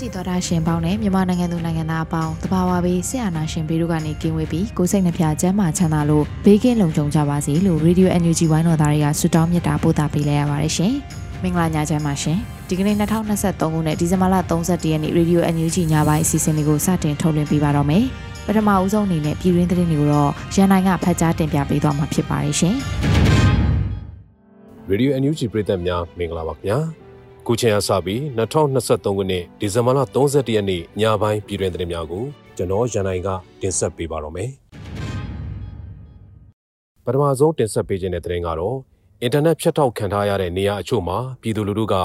[0.00, 10.92] ရေဒီယိုအန်ယူဂျီသောတာရှင်ပေါင်းနဲ့မြန်မာနိုင်ငံသူနိုင်ငံသားအပေါင်းတဘာဝဘေးဆရာနာရှင်ဘေးတို့ကနေကင်းဝေးပြီးကိုစိတ်နှဖျားကျန်းမာချမ်းသာလို့ဘေးကင်းလုံခြုံကြပါစေလို့ရေဒီယိုအန်ယူဂျီဝိုင်းတော်သားတွေကဆုတောင်းမေတ္တာပို့သပေးလိုက်ရပါတယ်ရှင်။
[11.42, 12.38] မင်္ဂလာညချမ်းပါရှင်။
[12.68, 18.04] ဒီကနေ့2023ခုနှစ်ဒီဇင်ဘာလ31ရက်နေ့ရေဒီယိုအန်ယူဂျီညပိုင်းအစီအစဉ်လေးကိုစတင်ထုတ်လွှင့်ပေးပါတော့မယ်။
[18.46, 22.74] ပထမဦးဆုံးအနေနဲ့ပြည်တွင်းသတင်းတွေကိုတော့ရန်နိုင်ကဖတ်ကြားတင်ပြပေးသွားမှာဖြစ်ပါတယ်ရှင်။
[24.88, 26.78] ရေဒီယိုအန်ယူဂျီပရိသတ်များမင်္ဂလာပါခင်ဗျာ။
[27.50, 32.24] ခုချိန်အစပြီး2023ခုနှစ်ဒီဇင်ဘာလ31ရက်နေ့ညပိုင်းပြည်တွင်သတင်းများကို
[32.56, 33.28] ကျွန်တော်ရန်နိုင်က
[33.60, 34.50] တင်ဆက်ပေးပါတော့မယ်။
[37.04, 38.76] ပထမဆုံးတင်ဆက်ပေးခြင်းတဲ့သတင်းကတော့
[39.22, 41.96] အင်တာနက်ဖြတ်တောက်ခံထားရတဲ့နေရာအချို့မှာပြည်သူလူထုက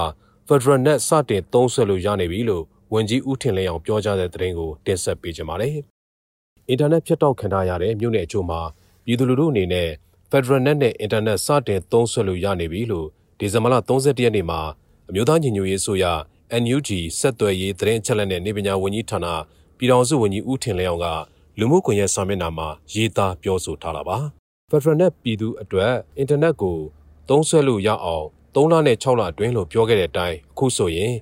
[0.48, 5.72] Federal Net စတင်သုံးစွဲလို့ရနေပြီလို့ဝန်ကြီးဦးထင်လင်းအောင်ပြောကြားတဲ့သတင်းကိုတင်ဆက်ပေးခြင်းပါတယ်။
[6.68, 8.60] အင်တာနက်ဖြတ်တောက်ခံထားရတဲ့မြို့နယ်အချို့မှာ
[9.04, 9.90] ပြည်သူလူထုအနေနဲ့
[10.30, 13.06] Federal Net နဲ့အင်တာနက်စတင်သုံးစွဲလို့ရနေပြီလို့
[13.38, 14.60] ဒီဇင်ဘာလ31ရက်နေ့မှာ
[15.08, 16.04] အမျိုးသားညီညွတ်ရေးဆိုရ
[16.62, 16.88] NUG
[17.18, 19.26] ဆက်သွယ်ရေးသတင်းအချက်အလက်နဲ့နေပညာဝန်ကြီးဌာန
[19.78, 21.06] ပြည်ထောင်စုဝန်ကြီးဦးထင်လင်းအောင်က
[21.58, 24.16] လူမှုကွန်ရက်စာမျက်နှာမှာရေးသားပြောဆိုထားတာပါ။
[24.70, 26.76] Federal Net ပြည်သူအတွက်အင်တာနက်ကို
[27.28, 31.12] သုံးစွဲလို့ရအောင်3လနဲ့6လအတွင်းလို့ပြောခဲ့တဲ့အတိုင်းအခုဆိုရင်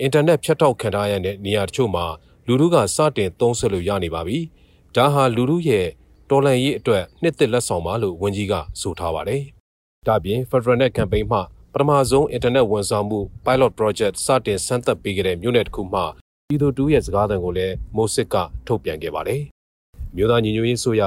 [0.00, 2.04] အင်တာနက်ဖြတ်တောက်ခံထားရတဲ့နေရာတချို့မှာ
[2.46, 4.38] လူထုကစတင်သုံးစွဲလို့ရနေပါပြီ။
[4.96, 5.86] ဒါဟာလူထုရဲ့
[6.30, 9.42] တော်လှန်ရေးအတွက်နှစ်သက်လက်ဆောင်ပါလို့ဝန်ကြီးကဆိုထားပါတယ်။
[10.08, 11.40] ဒါပြင် Federal Net Campaign မှ
[11.74, 16.00] ပထမဆုံးအင်တာနက်ဝန်ဆောင်မှု pilot project စတင်စမ်းသပ်ပေးခဲ့တဲ့မြို့နယ်တစ်ခုမှ
[16.48, 18.36] ပြည်သူတူရဲ့စကားသံကိုလည်းမိုးစစ်က
[18.66, 19.42] ထုတ်ပြန်ခဲ့ပါတယ်။
[20.16, 21.02] မြို့သားညီညွတ်ရေးဆိုရ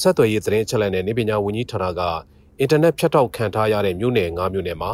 [0.00, 2.00] ဆက်သွယ်ရေးသတင်းအချက်အလက်နဲ့နေပညာဝန်ကြီးဌာနက
[2.60, 4.92] အင်တာနက်ဖြတ်တောက်ခံထားရတဲ့မြို့နယ်၅မြို့နယ်မှာ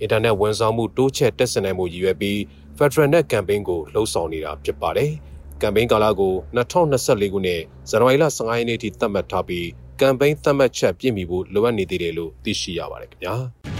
[0.00, 2.38] အင်တာနက်ဝန်ဆောင်မှုတိုးချဲ့တက်ဆင်နိုင်မှုရည်ရွယ်ပြီး
[2.78, 5.10] Federal Net Campaign ကိုလှုံ့ဆော်နေတာဖြစ်ပါတယ်။
[5.60, 7.60] ကမ်ပိန်းကာလကို2024ခုနှစ်
[7.90, 9.66] ဇန်နဝါရီလ15ရက်နေ့ထိသတ်မှတ်ထားပြီး
[10.00, 13.36] ကမ်ပိန်းသတ်မှတ်ချက်ပြည့်မီဖို့လိုအပ်နေသေးတယ်လို့သိရှိရပါတယ်ခင်ဗျာ။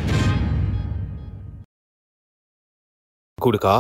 [3.43, 3.77] အခုတခါ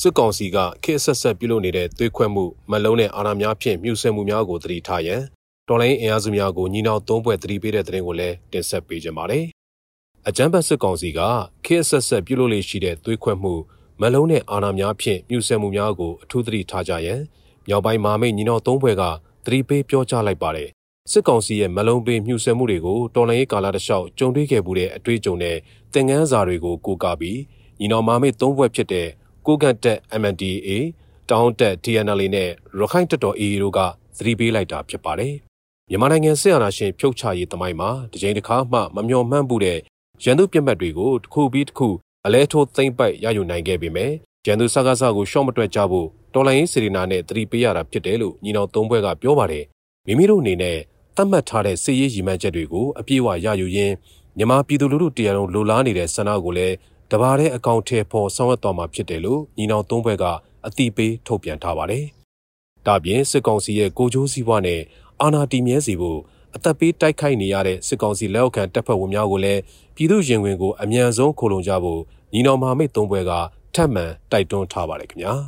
[0.00, 5.20] စစ်ကောင်စီကခေတ်ဆက်ဆက်ပြုလုပ်နေတဲ့သွေးခွဲမှုမလုံးတဲ့အာဏာများဖြင့်မြှူဆွဲမှုများကိုသတိထားရန်
[5.68, 9.44] တော်လိုင်းအင်အားစုများကိုညီနောင်သုံးဘွဲ့သတိပေးတဲ့သတင်းကိုလည်းတင်ဆက်ပေးကြပါမယ်။
[10.28, 11.20] အကြမ်းဖက်စစ်ကောင်စီက
[11.64, 13.54] ခေတ်ဆက်ဆက်ပြုလုပ်လေရှိတဲ့သွေးခွဲမှု
[14.00, 17.20] မလုံးတဲ့အာဏာများဖြင့်မြှူဆွဲမှုများကိုအထူးသတိထားကြရန်
[17.68, 19.02] မြောက်ပိုင်းမာမိတ်ညီနောင်သုံးဘွဲ့က
[19.44, 20.68] သတိပေးပြောကြားလိုက်ပါတယ်။
[21.10, 25.56] စစ်ကောင်စီရဲ့မလုံးပေးမြှူဆွဲမှုတွေကိုတော်လိုင်းကာလတလျှောက်ကြုံတွေ့ခဲ့မှုတဲ့အတွေ့အကြုံနဲ့
[25.92, 27.38] သင်ခန်းစာတွေကိုကိုးကားပြီး
[27.80, 29.08] ညီနောင်မာမိတ်သုံးဘွဲ့ဖြစ်တဲ့
[29.46, 30.70] ကိုကတ်တက် MNDAA
[31.30, 32.48] တောင်းတက် TNL နဲ့
[32.78, 33.80] ရခိုင်တပ်တော် AA တို့က
[34.16, 35.34] သတိပေးလိုက်တာဖြစ်ပါတယ်။
[35.90, 39.78] မြန်မာနိုင်ငံစစ်အာဏာရှင်ဖြုတ်ချရေးတမိုင်းမှာတကြိမ်တစ်ခါမှမမျှော်မှန်းမှုတဲ့
[40.24, 41.88] ရန်သူပြစ်မှတ်တွေကိုတစ်ခုပြီးတစ်ခု
[42.26, 44.12] အလဲထိုးသိမ့်ပိုက်ရယူနိုင်ခဲ့ပေမဲ့
[44.46, 49.64] ရန်သူစကားစကိုရှော့မတွက်ကြဖို့တော်လိုင်းစေရီနာနဲ့သတိပေးရတာဖြစ်တယ်လို့ညီနောင်သုံးဘွဲကပြောပါတယ်။
[50.06, 50.78] မိမိတို့အနေနဲ့
[51.16, 53.94] သတ်မှတ်ထားတဲ့စစ်ရေးရည်မှန်းချက်တွေကိုအပြည့်အဝရယူရင်း
[54.38, 56.74] မြန်မာပြည်သူလူထုတရားလုံးလိုလားနေတဲ့ဆန္ဒကိုလည်း
[57.10, 60.24] တဘာတဲ့အကောင့်ထဲပေါ်ဆောင်ရွက်သွားမှာဖြစ်တယ်လို့ညီနောင်သုံးဘက်က
[60.66, 62.04] အတိပေးထုတ်ပြန်ထားပါတယ်။
[62.86, 64.80] ဒါပြင်စစ်ကောင်စီရဲ့ကိုကြိုးစည်းဝါးနဲ့
[65.20, 66.20] အာဏာတည်မြဲစေဖို့
[66.54, 69.60] အသက်ပေးတိုက်ခိုက်နေရတဲ့စစ်ကောင်စီလက်အောက်ခံတပ်ဖွဲ့ဝင်များကိုလည်း
[69.94, 72.00] ပြည်သူရင်ဝင်ကိုအမြန်ဆုံးခိုလုံကြဖို့
[72.32, 73.32] ညီနောင်မဟာမိတ်သုံးဘက်က
[73.74, 75.32] ထပ်မံတိုက်တွန်းထားပါတယ်ခင်ဗျာ။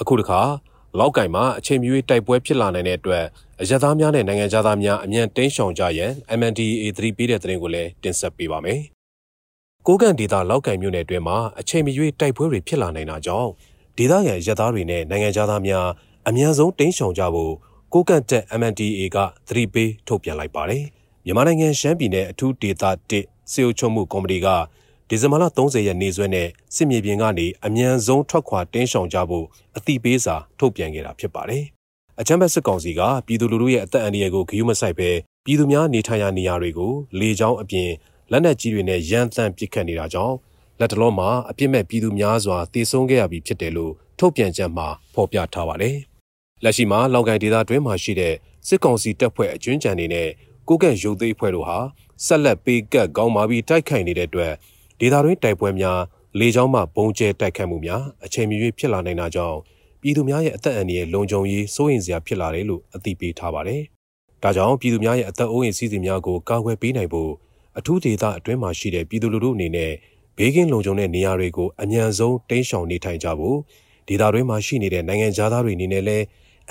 [0.00, 0.40] အခုတခါ
[0.98, 3.24] လောက်ကင်မှာအချိန်မီတိုက်ပွဲဖြစ်လာနိုင်တဲ့အတွက်
[3.60, 8.80] အရသားများနဲ့နိုင်ငံသားများအမြန်တင်းရှောင်ကြရန် MNDAA သတိပေးတဲ့သတင်းကိုလည်းတင်ဆက်ပေးပါမယ်။
[9.90, 13.50] ကိုကန့်ဒေသလောက်ကင်မြို့နယ်အတွင်းမှာအချိန်မရွေးတိုက်ပွဲတွေဖြစ်လာနိုင်တာကြောင့်
[13.96, 15.86] ဒေသခံရဲသားတွေနဲ့နိုင်ငံသားများ
[16.28, 17.52] အများဆုံးတင်းရှောင်ကြဖို့
[17.92, 19.16] ကိုကန့်တက် MNDA က
[19.48, 20.84] သတိပေးထုတ်ပြန်လိုက်ပါတယ်။
[21.24, 22.84] မြန်မာနိုင်ငံရှမ်းပြည်နယ်အထူးဒေသ
[23.18, 24.46] 1စေအုပ်ချုပ်မှုကော်မတီက
[25.08, 29.46] ဒီဇင်ဘာလ30ရက်နေ့စွဲနဲ့စစ်မြေပြင်ကနေအမြန်ဆုံးထွက်ခွာတင်းရှောင်ကြဖို့
[29.76, 31.64] အသိပေးစာထုတ်ပြန်ခဲ့တာဖြစ်ပါတယ်။
[32.20, 35.10] အချမ်းဘတ်စစ်ကောင်စီကပြည်သူလူထုရဲ့အသက်အန္တရာယ်ကိုဂရုမစိုက်ဘဲ
[35.44, 37.90] ပြည်သူများနေထိုင်ရာနေရာတွေကိုလေကြောင်းအပြင်
[38.30, 40.36] လက်နက်ကြီးတွေနဲ့ရန်တမ်းပစ်ခတ်နေတာကြောင့်
[40.80, 45.96] လက်တလုံးမှာအပြစ်မဲ့ပြည်သူများစွာတည်ဆုံခဲ့ရပြီဖြစ်တယ်လို့ထုတ်ပြန်ချက်မှာဖော်ပြထားပါတယ်။
[46.64, 48.34] လက်ရှိမှာလောက်ကိုင်ဒေသတွင်းမှာရှိတဲ့
[48.68, 50.28] စစ်ကောင်စီတပ်ဖွဲ့အကျွမ်းကြံတွေနဲ့
[50.68, 51.78] ကိုကန့်ရုပ်သိမ်းဖွဲ့တို့ဟာ
[52.26, 54.52] ဆက်လက်ပေးကပ်ကောင်းမာပြီးတိုက်ခိုက်နေတဲ့အတွက်
[55.00, 56.00] ဒေသတွင်းတိုက်ပွဲများ
[56.38, 59.58] လေကြောင်းမှဘုံကျဲတိုက်ခတ်မှုများအချိန်မရွေးဖြစ်လာနိုင်တာကြောင့်
[60.00, 63.82] ပြည်သူများရဲ့အသက်အန္တရာယ်လုံခြုံရေးစိုးရိမ်စရာဖြစ်လာတယ်လို့အသိပေးထားပါတယ်။
[64.42, 67.32] ဒါကြောင့်ပြည်သူများရဲ့အသက်အိုးအိမ်စီးစိမ်များကိုကာကွယ်ပေးနိုင်ဖို့
[67.78, 69.92] အထူးဒေသအတွင်းမှာရှိတဲ့ပြည်သူလူထုအနေနဲ့
[70.36, 73.58] ဘေးကင်းလုံခြုံတဲ့နေရာတွေကိုအမြန်ဆုံးတင်းရှောင်နေထိုင်ကြဖို့
[74.08, 76.24] ဒေသတွင်းမှာရှိနေတဲ့နိုင်ငံသားတွေအနေနဲ့လည်း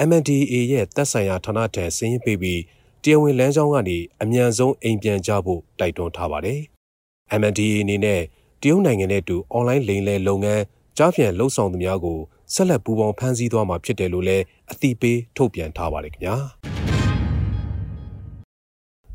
[0.07, 2.61] MNDAA ရဲ့တပ်ဆိုင်ရာဌာနထံဆင်းရင်ပေးပြီး
[3.03, 6.59] တရားဝင်လမ်းကြောင်းကနေအမြန်ဆုံးအိမ်ပြန်ကြဖို့တိုက်တွန်းထားပါတယ်။
[7.39, 8.21] MNDAA အနေနဲ့
[8.61, 10.63] တရုတ်နိုင်ငံနဲ့တူအွန်လိုင်းလိမ်လည်လုပ်ငန်း
[10.97, 12.19] ကြားပြန်လှုပ်ဆောင်သူများကို
[12.53, 16.35] ဆက်လက်ပူးပေါင်းဖမ်းဆီးသွားမှာဖြစ်တယ်လို့လည်းအသိပေးထုတ်ပြန်ထားပါတယ်ခင်ဗျာ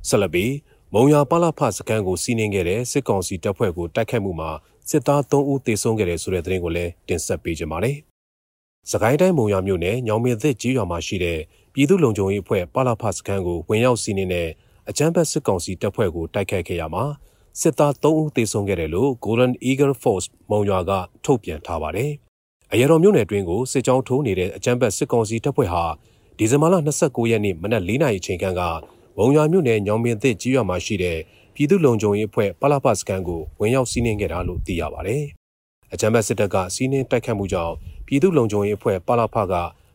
[0.08, 0.52] ဆက်လက်ပြီး
[0.94, 4.50] မုံရပလဖစကန်ကိုစီးနှင်းခဲ့တဲ့စစ်ကောင်စီတပ်ဖွဲ့ကိုတိုက်ခတ်မှုမှာ
[4.88, 7.96] စစ်သား3ဦးသေဆုံးခဲ့တယ်ဆိုတဲ့သတင်းကိုလည်းတင်ဆက်ပေးကြပါမယ်။
[8.90, 11.38] စကိုင်းတိုင်းမုံရမြို့နယ်ညောင်မင်းသစ်ကြီးရွာမှာရှိတဲ့
[11.74, 14.48] ပြည်သူ့လုံခြုံရေးအဖွဲ့ပလဖစကန်ကိုဝင်ရောက်စီးနှင်းတဲ့
[14.88, 17.04] အကြမ်းဖက်စစ်ကောင်စီတပ်ဖွဲ့ကိုတိုက်ခတ်ခဲ့ရမှာ
[17.60, 20.92] စစ်သား3ဦးသေဆုံးခဲ့တယ်လို့ Golden Eagle Force မုံရွာက
[21.24, 22.10] ထုတ်ပြန်ထားပါတယ်။
[22.72, 25.84] အရတော်မြို့နယ်တွင်းကိုစစ်ကြောင်းထိုးနေတဲ့အကြမ်းဖက်စစ်ကောင်စီတပ်ဖွဲ့ဟာ
[26.38, 28.62] ဒီဇင်ဘာလ29ရက်နေ့မနက်၄နာရီချိန်ခန့်က
[29.16, 31.18] မုံရွာမြို့နယ်ညောင်ပင်သစ်ကြီးရွာမှာရှိတဲ့
[31.54, 35.24] ပြည်သူ့လုံခြုံရေးအဖွဲ့ပလပစကန်ကိုဝင်ရောက်စီးနင်းခဲ့တာလို့သိရပါတယ်။
[35.92, 37.74] အကြမ်းဖက်စစ်တပ်ကစီးနင်းတိုက်ခတ်မှုကြောင့်
[38.06, 39.54] ပြည်သူ့လုံခြုံရေးအဖွဲ့ပလပက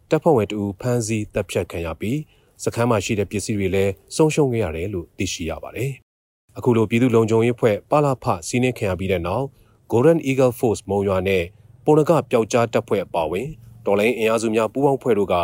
[0.10, 2.20] တပ်ဖွဲ့ဝင်တဦးဖမ်းဆီးတပ်ဖြတ်ခံရပြီး
[2.64, 5.92] စခန်းမှာရှိတဲ့ပစ္စည်းတွေလည်းဆုံးရှုံးခဲ့ရတယ်လို့သိရှိရပါတယ်။
[6.58, 9.46] အခုလိုပြည်သူ့လုံခြုံရေးအဖွဲ့ပလပစီးနင်းခံရပြီးတဲ့နောက်
[9.92, 11.44] Golden Eagle Force မုံရွာနဲ့
[11.86, 13.48] ပုံနကပျောက်ကြားတပ်ဖွဲ့အပါအဝင်
[13.86, 15.36] တော်လိုင်းအင်အားစုများပူးပေါင်းဖွဲ့တို့က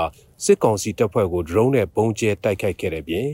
[0.44, 3.28] စစ်ကောင်စီတပ်ဖွဲ့ကို drone နဲ့ပုံကျဲတိုက်ခိုက်ခဲ့တဲ့ပြင်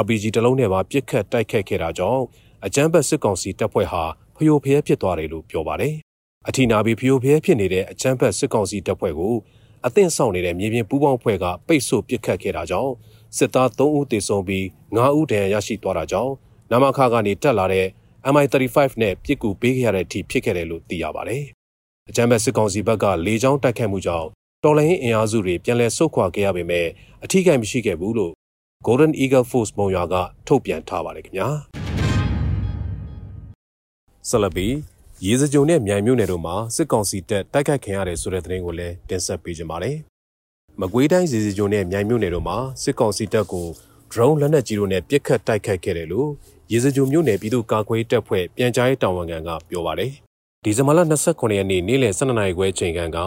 [0.00, 2.22] RPG တလုံးနဲ့ပါပစ်ခတ်တိုက်ခိုက်ခဲ့တာကြောင့်
[2.66, 4.02] အကြမ်းဖက်စစ်ကောင်စီတပ်ဖွဲ့ဟာ
[4.36, 5.94] ဖျို့ဖျဲဖြစ်သွားတယ်လို့ပြောပါတယ်။
[6.48, 9.34] အထီနာပြီးဖျို့ဖျဲဖြစ်နေတဲ့အကြမ်းဖက်စစ်ကောင်စီတပ်ဖွဲ့ကို
[9.86, 12.92] အသင့်ဆောင်နေတဲ့မြေပြင်ပူးပေါင်းဖွဲ့ကပိတ်ဆို့ပစ်ခတ်ခဲ့တာကြောင့်
[13.36, 14.64] စစ်သား3ဦးသေဆုံးပြီး
[14.96, 16.32] 9ဦးဒဏ်ရာရရှိသွားတာကြောင့်
[16.70, 17.86] နမခကနေတက်လာတဲ့
[18.32, 21.44] MI35 နဲ့ပြစ်ကူပေးခဲ့ရတဲ့အထိဖြစ်ခဲ့တယ်လို့သိရပါတယ်။
[22.08, 24.28] အကြမ်းဖက်စစ်ကောင်စီဘက်ကလေကြောင်းတိုက်ခိုက်မှုကြောင့်
[24.64, 26.86] တော်လိုင်းအင်အားစုတွေပြန်လည်ဆုတ်ခွာခဲ့ရပေမဲ့
[27.24, 28.32] အထီးကိမရှိခဲ့ဘူးလို့
[28.86, 30.14] Golden Eagle Force မုံရွာက
[30.46, 31.48] ထုတ်ပြန်ထားပါတယ်ခင်ဗျာ
[34.28, 34.68] ဆလဘီ
[35.26, 39.96] ရေစကြုံနဲ့မြိုင်မြို့နယ်တို့မှာစစ်ကောင်စီတပ်တိုက်ခိုက်ခံရတယ်ဆိုတဲ့သတင်းကိုလည်းတင်ဆက်ပေးကြပါမယ်။
[40.80, 43.66] မကွေးတိုင်းရေစကြုံနဲ့မြိုင်မြို့နယ်တို့မှာစစ်ကောင်စီတပ်ကို
[44.12, 46.28] drone လက်နက်ကြီးတို့နဲ့ပစ်ခတ်တိုက်ခိုက်ခဲ့တယ်လို့
[46.72, 50.12] ရေစကြုံမြို့နယ်ပြည်သူ့ကာကွယ်တပ်ဖွဲ့ပြန်ကြားရေးတာဝန်ခံကပြောပါတယ်။
[50.64, 53.18] ဒီဇင်ဘာလ29ရက်နေ့နေ့လယ်12နာရီခွဲချိန်ခန့်က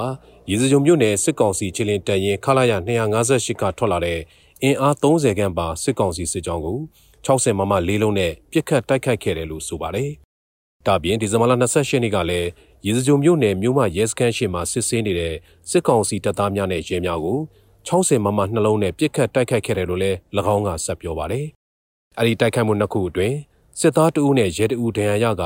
[0.50, 4.19] ရေစကြုံမြို့နယ်စစ်ကောင်စီချီလင်တရင်ခလာရ258ကထွက်လာတဲ့
[4.63, 6.78] အင်အား30ခန့်ပါစစ်ကောင်စီစစ်ကြောင်းကို
[7.25, 10.10] 60မမလေးလုံးနဲ့ပြစ်ခတ်တိုက်ခိုက်ခဲ့တယ်လို့ဆိုပါတယ်။
[10.88, 12.50] ဒါပြင်ဒီဇင်ဘာလ28ရက်နေ့ကလည်း
[12.86, 15.36] ရေစကြုံမြို့နယ်မြို့မရဲစခန်းရှိမှာစစ်ဆေးနေတဲ့
[15.69, 17.40] စစ်ကောင်စီတပ်သားများနဲ့ရဲများကို
[17.88, 20.18] 60မမနှလုံးနဲ့ပြစ်ခတ်တိုက်ခိုက်ခဲ့တယ်လို့လည်း၎
[20.56, 21.46] င်းကဆက်ပြောပါတယ်။
[22.19, 23.38] အဲဒီတိုက်ခိုက်မှုနှစ်ခုအတွင်း
[23.80, 25.44] စစ်သားတဦးနဲ့ရဲတဦးဒဏ်ရာရက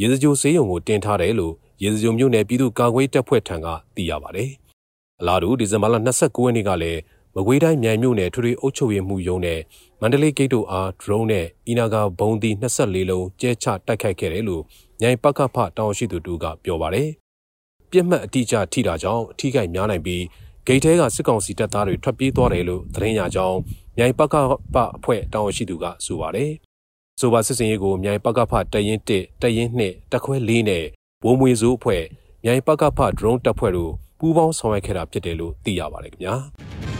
[0.00, 4.50] ရေစကြိုဆေးရုံကိုတင်ထားတယ်လို့ရေစကြိုမြို့နယ်ပြည်သူ့ကာကွယ်တပ်ဖွဲ့ထံကသိရပါတယ်။
[5.20, 7.00] အလားတူဒီဇင်ဘာလ29ရက်နေ့ကလည်း
[7.36, 9.60] မကွေးတိုင်းမြိုင်မြို့နယ်ထွေထွေအုပ်ချုပ်ရေးမှူးရုံးနဲ့
[10.00, 14.62] မန္တလေးဂိတ်တို့အား drone နဲ့အီနာဂါဘုံဒီ24လုံးကျဲချတိုက်ခိုက်ခဲ့တယ်လို့
[15.00, 17.08] မြိုင်ပကဖတောင်ရှိသူတို့ကပြောပါတယ်။
[17.90, 20.22] ပြစ်မှတ်အတိအကျထိတာကြောင့်အထိခိုက်များနိုင်ပြီး
[20.66, 23.58] ဂိတ်ထဲကစစ်ကောင်စီတပ်သားတွေထွက်ပြေးသွားတယ်လို့သတင်းရကြောင်း
[23.96, 24.34] မြိုင်ပက
[24.74, 26.50] ဖအဖွဲ့တောင်ရှိသူကဆိုပါတယ်။
[27.20, 30.84] ဆိုပါစစ်စင်ရေးကိုမြိုင်ပကဖတရင်1တရင်2တခွဲ4နဲ့
[31.22, 32.02] ဘိုးမွေစိုးအဖွဲ့
[32.44, 36.36] မြိုင်ပကဖ drone တပ်ဖွဲ့တို့ပူးပေါင်းဆောင်ရွက်ခဲ့တာဖြစ်တယ်လို့သိရပါတယ်ခင်ဗျာ။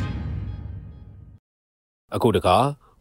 [2.13, 2.57] အခုတခါ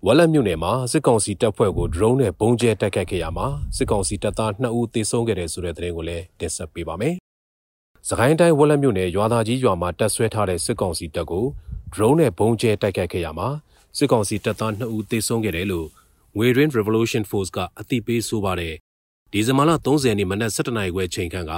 [0.06, 7.16] ဝက်လက်မြို့နယ်မှာစစ်ကောင်စီတပ်ဖွဲ့ကို drone နဲ့ပုံကျဲတိုက်ခတ်ခဲ့ရမှာစစ်ကောင်စီတပ်သား2ဦးသေဆုံးခဲ့တယ်ဆိုတဲ့သတင်းကိုလည်းတင်ဆက်ပေးပါမယ်။
[8.10, 11.46] စကိုင်းတိုင်းဝက်လက်မြို့နယ်ရွာသားကြီးရွာမှာတပ်ဆွဲထားတဲ့စစ်ကောင်စီတပ်ကို
[11.94, 13.50] drone နဲ့ပုံကျဲတိုက်ခတ်ခဲ့ရမှာ
[13.98, 15.88] စစ်ကောင်စီတပ်သား2ဦးသေဆုံးခဲ့တယ်လို့
[16.36, 18.76] ငွေရင်း Revolution Force ကအသိပေးဆိုပါတယ်။
[19.32, 21.54] ဒီဇင်ဘာလ30ရက်နေ့မနက်7:00နာရီခွဲချိန်ခန့်က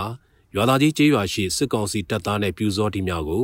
[0.56, 3.44] ရွာသားကြီးကျေးရွာရှိစစ်ကောင်စီတပ်သားနဲ့ပြူစောတိများကို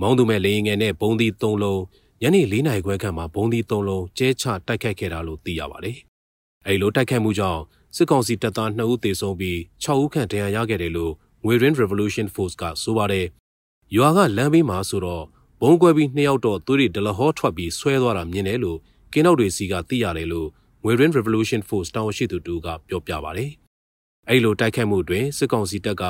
[0.00, 1.80] မောင်းသူမဲ့လေရင်ငယ်နဲ့ဘုံသီး3လုံး
[2.22, 5.96] ညနေ၄နာရီခွဲခန့်မှာဘုံဒီ၃လုံးကျဲချတိုက်ခိုက်ခဲ့တာလို့သိရပါတယ်။
[6.66, 7.62] အဲဒီလိုတိုက်ခိုက်မှုကြောင့်
[7.96, 11.12] စစ်ကောင်စီတပ်သား2ဦးသေဆုံးပြီး6ဦးခန့်ဒဏ်ရာရခဲ့တယ်လို့
[11.44, 13.26] ငွေရင်း Revolution Force ကဆိုပါတယ်။
[13.96, 15.24] ရွာကလမ်းဘေးမှာဆိုတော့
[15.60, 18.78] ဘုံကွဲပြီးနှစ်ယောက်တော့သွေးတွေဒလဟောထွက်ပြီးဆွဲသွားတာမြင်တယ်လို့
[19.12, 20.48] ကင်းနောက်တွေစီကသိရတယ်လို့
[20.84, 23.50] ငွေရင်း Revolution Force တောင်ရှိသူတူကပြောပြပါတယ်။
[24.28, 26.04] အဲဒီလိုတိုက်ခိုက်မှုတွင်စစ်ကောင်စီတပ်က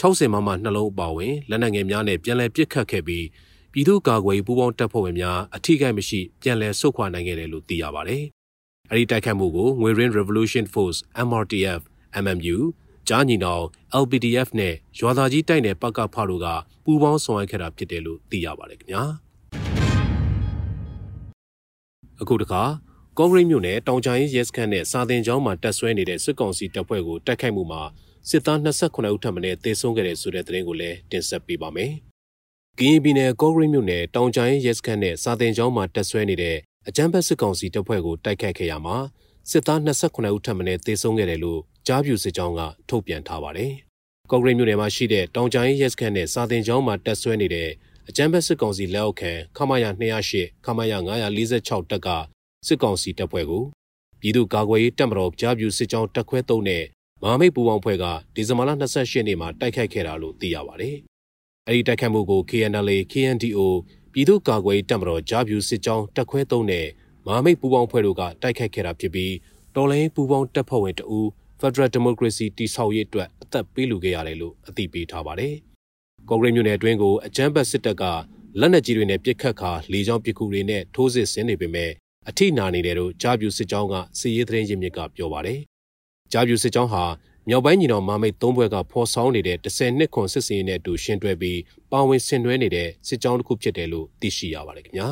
[0.00, 3.24] 60မမနှလုံးအပါဝင်လက်နက်ငယ်များနဲ့ပြန်လည်ပစ်ခတ်ခဲ့ပြီး
[3.76, 8.24] ပြည်သူ့ကာကွယ်ပူးပေါင်းတပ်ဖွဲ့ဝင်များအထိကိမရှိပြန်လည်ဆုတ်ခွာနိုင်ခဲ့တယ်လို့သိရပါတယ်
[8.90, 11.80] အဲဒီတိုက်ခိုက်မှုကိုငွေရင်း Revolution Force MRTF
[12.24, 12.56] MMU
[13.08, 13.64] ကြားညီနောင်
[14.02, 16.46] LPDF နဲ့ရွာသားကြီးတိုက်နယ်ပကဖတို့က
[16.84, 19.02] ပူးပေါင်းဆောင်ရွက်ခဲ့တာဖြစ်တယ်လို့သိရပါတယ်ခင်ဗျာ
[22.20, 22.62] အခုတခါ
[23.18, 27.82] ကော့ဂရိတ်မြို့နယ်တောင်ချာရင်ရဲစခန်းနဲ့စာသင်ကျောင်းမှာတက်ဆွဲနေတဲ့စစ်ကောင်စီတပ်ဖွဲ့ကိုတိုက်ခိုက်မှုမှာ
[28.28, 31.92] စစ်သား28ဦးထပ်မံတေဆုံးခဲ့တဲ့ဆိုတဲ့သတင်းကိုလည်းတင်ဆက်ပေးပါမယ်။
[32.80, 36.56] ကရင်ပြည်နယ်ကော့ဂရိတ်မြို့နယ်တောင်ချာရင်ရဲစခန်းနဲ့စာသင်ကျောင်းမှာတက်ဆွဲနေတဲ့
[36.88, 38.96] အကြမ်းဖက်စစ်ကောင်စီတပ်ဖွဲ့ကိုတိုက်ခိုက်ခဲ့ရမှာ
[39.50, 43.72] စစ်သား28ဦးထပ်မံတေဆုံးခဲ့တယ်လို့ကြားပြူစစ်ကြောင်းကထုတ်ပြန်ထားပါတယ်။
[44.30, 47.70] ကော့ဂရိတ်မြို့နယ်မှာရှိတဲ့တောင်ချာရင်ရဲစခန်းနဲ့စာသင်ကျောင်းမှာတက်ဆွဲနေတဲ့
[48.08, 50.98] အကြမ်းဖက်စစ်ကောင်စီလက်အောက်ခံခမာယာ208ခမာယာ
[51.48, 52.08] 946တပ်က
[52.66, 53.64] စစ်ကောင်စီတပ်ဖွဲ့ကို
[54.20, 56.84] ပြည်သူ့ကာကွယ်ရေးတပ်မတော်ကြားပြူစစ်ကြောင်းတပ်ခွဲ3နဲ့
[57.22, 58.04] မဟာမိတ်ပူးပေါင်းဖွဲ့က
[58.34, 60.98] ဒီဇင်ဘာလ28ရက်နေ့မှာတိုက်ခိုက်ခဲ့တာလို့သိရပါတယ်။
[61.68, 63.60] အဲဒီတိုက်ခိုက်မှုကို KNLA, KNDO
[64.12, 66.86] ပြည်သူ့ကာကွယ်ရေးတပ်မတော်ကြားပြူစစ်ကြောင်းတပ်ခွဲ3နဲ့
[67.26, 69.34] မဟာမိတ်ပူးပေါင်းဖွဲ့တို့ကတိုက်ခိုက်ခဲ့တာဖြစ်ပြီး
[69.74, 71.20] တော်လိုင်းပူးပေါင်းတပ်ဖွဲ့ဝင်တအူ
[71.60, 75.54] Federal Democracy တိဆောက်ရေးအတွက်အသက်ပေးလူခဲ့ရတယ်လို့အသိပေးထားပါတယ်။
[76.28, 78.04] ကော့ဂရိတ်မြို့နယ်အတွင်းကိုအကြမ်းဖက်စစ်တပ်က
[78.60, 81.90] လက်နက်ကြီးတွေနဲ့ပစ်ခတ်ခါလေကြောင်းပစ်ကူတွေနဲ့ထိုးစစ်ဆင်နေပေမဲ့
[82.28, 85.60] အထိနာနေတယ်လို့ကြားပြူစစ်ကြောင်းကစီရေးသတင်းရင်းမြစ်ကပြောပါတယ်။
[86.32, 87.04] ကြားပြူစစ်ကြောင်းဟာ
[87.48, 91.60] မြောက်ပိုင်းညီတော်မမိတ်သုံးဘွဲကဖော်ဆောင်နေတဲ့10နှစ်ခွန်စစ်စင်နဲ့အတူရှင်တွဲပြီး
[91.92, 95.08] ပါဝင်ဆင်နွှဲနေတဲ့စစ်ကြောင်းတစ်ခုဖြစ်တယ်လို့သိရှိရပါတယ်ခင်ဗျာ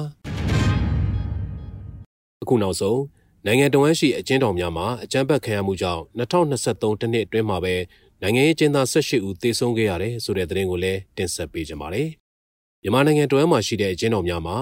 [2.42, 3.00] ။အခုနောက်ဆုံး
[3.46, 7.74] နိုင်ငံတော်ဝန်ရှိအကျဉ်းတော်များမှာအကြမ်းဖက်ခံရမှုကြောင့်2023တနှစ်အတွင်းမှာပဲ
[8.22, 12.08] နိုင်ငံရေးကျင်းသား18ဦးသေဆုံးခဲ့ရတယ်ဆိုတဲ့သတင်းကိုလည်းတင်ဆက်ပေးကြပါမယ်။
[12.82, 14.56] မြန်မာနိုင်ငံတော်မှာရှိတဲ့အကျဉ်းတော်များမှာ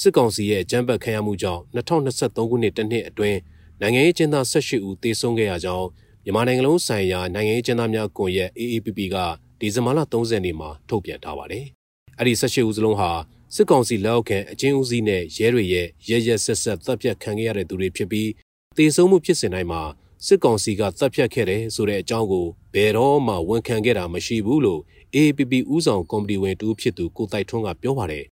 [0.00, 3.38] စစ်ကောင်စီရဲ့အကြမ်းဖက်ခံရမှုကြောင့်2023ခုနှစ်တနှစ်အတွင်း
[3.80, 5.86] နိုင်ငံရေးကျင်းသား18ဦးသေဆုံးခဲ့ရကြောင်း
[6.24, 9.16] မြန်မာနိုင်ငံလုံးဆိုင်ရာနိုင်ငံရေးကျင်းသားများကွန်ရက် AAPP က
[9.60, 11.64] ဒီဇင်ဘာလ30ရက်နေ့မှာထုတ်ပြန်ထားပါတယ်။
[12.18, 13.10] အဲ့ဒီ18ဦးစလုံးဟာ
[13.54, 18.30] စစ်ကောင်စီလက်အောက်ခံအချင်းဦးစီးနဲ့ရဲတွေရဲ့ရဲရဲဆက်ဆက်တပ်ဖြတ်ခံခဲ့ရတဲ့သူတွေဖြစ်ပြီး
[18.76, 19.82] တေဆုံးမှုဖြစ်စဉ်တိုင်းမှာ
[20.26, 24.80] စစ်ကောင်စီကတပ်ဖြတ်ခဲ့တယ်ဆိုတဲ့အကြောင်းကိုဘယ်တော့မှဝန်ခံခဲ့တာမရှိဘူးလို့
[25.14, 28.24] AAPP ဦးဆောင်ကော်မတီဝင်တူဖြစ်သူကိုတိုက်ထွန်းကပြောပါတယ်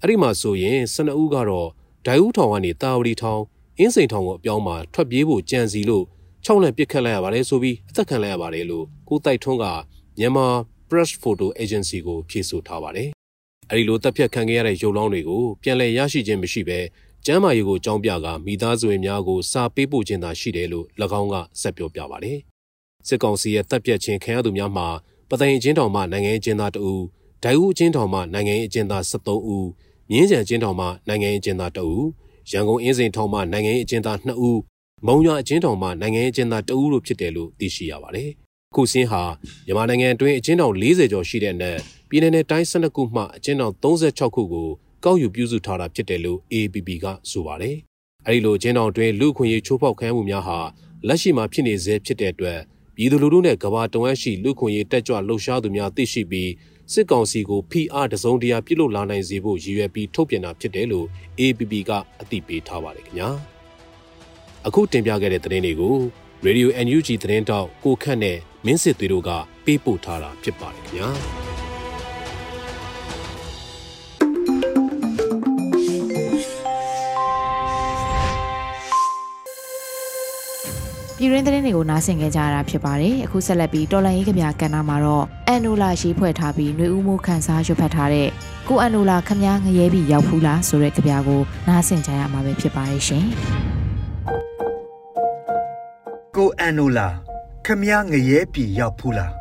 [0.00, 1.68] အဲ့ဒီမှာဆိုရင်12ဦးကတော့
[2.06, 3.42] ဒိုင်ဦးထောင်ကနေတာဝတီထောင်
[3.78, 6.04] အင်းစိန်ထောင်ကိုအပြောင်းမှာထွက်ပြေးဖို့ကြံစီလို့
[6.46, 9.64] ၆လပစ်ခတ်လိုက်ရပါတယ်ဆိုပြီးအသက်ခံလိုက်ရပါတယ်လို့ကိုတိုက်ထွန်းက
[10.18, 10.46] မြန်မာ
[10.88, 13.08] Press Photo Agency ကိုဖြေဆိုထားပါတယ်
[13.70, 16.78] အဲ့ဒီလိုတပ်ဖြတ်ခံခဲ့ရတဲ့ရုပ်လောင်းတွေကိုပြန်လည်ရရှိခြင်းမရှိဘဲ
[17.26, 20.86] ကျမ်းမာရေးကိုကြောင်းပြကမိသားစုဝင်များကိုစာပေးပို့ခြင်းသာရှိတယ်လို့၎
[21.20, 22.38] င်းကဆက်ပြောပြပါတယ်
[23.06, 24.86] စစ်ကောင်စီရဲ့တပ်ပြတ်ခြင်းခံရသူများမှာ
[25.28, 27.04] ပသိမ်အချင်းတော်မှနိုင်ငံရေးအကျဉ်းသား2ဦး
[27.42, 29.68] ဒိုင်ဦးအချင်းတော်မှနိုင်ငံရေးအကျဉ်းသား73ဦး
[30.10, 32.06] မြင်းကြံအချင်းတော်မှနိုင်ငံရေးအကျဉ်းသား2ဦး
[32.50, 34.58] ရန်ကုန်အင်းစိန်ထောင်မှနိုင်ငံရေးအကျဉ်းသား2ဦး
[35.06, 38.30] မုံရွာအချင်းတော်မှနိုင်ငံရေးအကျဉ်းသား2ဦးတို့ဖြစ်တယ်လို့သိရှိရပါတယ်
[38.74, 39.22] ခုစင်းဟာ
[39.66, 44.68] မြန်မာနိုင်ငံအတွင်းအချင်းတော်40ကျော်ရှိတဲ့အနက်ပြည်내နဲ့တိုင်း12ခုမှအချင်းတော်36ခုကို
[45.04, 47.76] ကောက်ယူပြုစုထားတာဖြစ်တယ်လို့ AAPP ကဆိုပါတယ်
[48.26, 50.58] အဲဒီလိုအချင်းတော်တွင်လူခွင့်ရေးချိုးဖောက်ခံမှုများဟာ
[51.06, 52.60] လက်ရှိမှာဖြစ်နေဆဲဖြစ်တဲ့အတွက်
[52.96, 56.50] ပြည်သူလူထုနဲ့ကဘာတဝမ်းရှိလူခွင့်ရေးတက်ကြွလှုပ်ရှားသူများသိရှိပြီး
[56.92, 61.06] စစ်ကောင်စီကို PR တစုံတရာပြုလုပ်လာနိုင်စေဖို့ရည်ရွယ်ပြီးထုတ်ပြန်တာဖြစ်တယ်လို့
[61.40, 63.53] APP ကအသိပေးထားပါတယ်ခင်ဗျာ
[64.66, 65.96] အခုတင်ပြခဲ့တဲ့သတင်းတွေကို
[66.46, 69.30] Radio NUG သတင်းတောက်ကိုခန့်နဲ့မင်းစစ်သွေးတို့က
[69.64, 71.08] ပေးပို့ထားတာဖြစ်ပါတယ်ခင်ဗျာ
[81.16, 88.28] ပြည်ရင်းသတင်းတွေကိုနားဆင်ကြကြရတာဖြစ်ပါတယ်အခုဆက်လက်ပြီးတော်လန်ရေးကဗျာကန်နာမှာတော့အန်နိုလာရေးဖွဲ့ထားပြီးຫນွေဦးမိုးခန်းစားရွတ်ဖတ်ထားတဲ့
[88.68, 93.26] ကိုအန်နိုလာခမားငရဲပြီးရောက်ဖူးလားဆိုတဲ့ကြပြကိုနားဆင်ကြရမှာပဲဖြစ်ပါတယ်ရှင်
[96.44, 97.08] ကိုအန်နိုလာ
[97.66, 99.32] ခမားငရဲပြီးရောက်ဖူးလား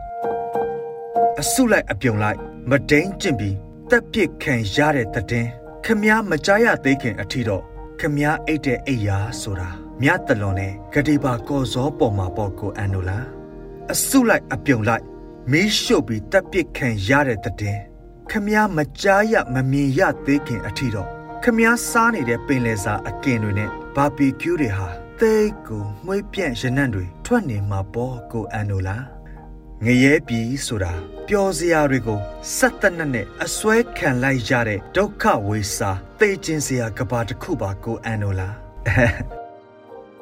[1.41, 3.55] အဆုလိုက်အပြုံလိုက်မဒိန်ကျင့်ပြီး
[3.89, 5.47] တက်ပစ်ခံရတဲ့တဲ့
[5.85, 7.63] ခမားမကြားရသေးခင်အထီတော့
[7.99, 9.69] ခမားအိတ်တဲ့အိယာဆိုတာ
[10.01, 13.19] မြတ်တလွန်နဲ့ဂတိပါကော်စောပေါ်မှာပေါ့ကိုအန်နိုလာ
[13.91, 15.03] အဆုလိုက်အပြုံလိုက်
[15.51, 17.79] မီးရှို့ပြီးတက်ပစ်ခံရတဲ့တဲ့
[18.31, 21.09] ခမားမကြားရမမြင်ရသေးခင်အထီတော့
[21.43, 28.97] ခမားစားနေတဲ့ပင်လယ်စာအကင်တွေနဲ့ဘာဘီကျူးတွေဟာ သိတ်ကိုမှွေးပြန့်ရနံ့တွေထွက်နေမှာပေါ့ကိုအန်နိုလာ
[29.85, 30.93] ငရဲပြီဆိုတာ
[31.27, 32.19] ပျော်စရာတွေကို
[32.57, 38.49] စက်တနက်နဲ့အစွဲခံလိုက်ရတဲ့ဒုက္ခဝေစာသိချင်းစရာကဘာတစ်ခုပါကိုအန်နိုလာ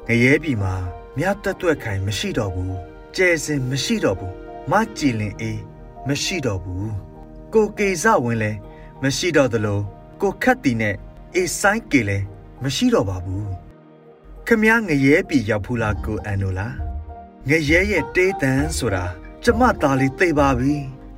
[0.08, 0.74] ငရဲပြီမှာ
[1.18, 2.76] မြတ်တက်တွက်ခိုင်မရှိတော့ဘူး
[3.16, 4.34] ကျဲစင်မရှိတော့ဘူး
[4.70, 5.60] မကြည်လင်အေး
[6.08, 6.90] မရှိတော့ဘူး
[7.54, 8.52] ကိုကေဇဝင်လဲ
[9.02, 9.80] မရှိတော့သလို
[10.20, 10.94] ကိုခတ်တီနဲ့
[11.34, 12.18] အေးဆိုင်ကေလဲ
[12.62, 13.71] မရှိတော့ပါဘူးခ
[14.60, 16.68] မည်းငရဲပြီရောက်ဖူးလားကိုအန်နိုလာ
[17.48, 19.04] ငရဲရဲ့တေးတန်ဆိုတာ
[19.44, 20.74] ကျမသားလေးသိပါပြီ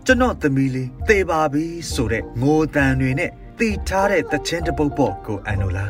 [0.07, 5.87] ကျွန်တော်သမီးလေးသိပါပြီဆိုတဲ့ငိုတန်တွေနဲ့တီထားတဲ့တချင်းတပုတ်ပေါ့ကိုအန်နိုလာ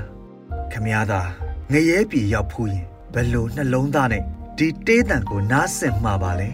[0.72, 1.28] ခမည်းသား
[1.72, 4.22] ငရဲပြီရောက်ဖူးရင်ဘယ်လိုနှလုံးသားနဲ့
[4.58, 6.48] ဒီတေးတန်ကိုနားဆင်မှာပါလဲ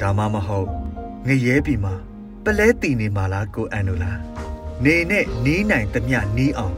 [0.00, 0.68] ဒါမှမဟုတ်
[1.26, 1.94] ငရဲပြီမှာ
[2.44, 4.12] ပလဲတီနေမှာလားကိုအန်နိုလာ
[4.84, 6.76] နေနဲ့နီးနိုင်သမျှနီးအောင်